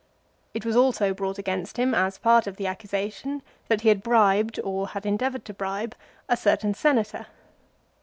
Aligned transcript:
It 0.55 0.65
was 0.65 0.75
also 0.75 1.13
brought 1.13 1.37
against 1.37 1.77
him 1.77 1.93
as 1.93 2.17
part 2.17 2.47
of 2.47 2.55
the 2.55 2.65
accusation 2.65 3.43
that 3.67 3.81
he 3.81 3.89
had 3.89 4.01
bribed, 4.01 4.59
or 4.63 4.87
had 4.87 5.05
endeavoured 5.05 5.45
to 5.45 5.53
bribe, 5.53 5.93
a 6.27 6.35
certain 6.35 6.73
Senator. 6.73 7.27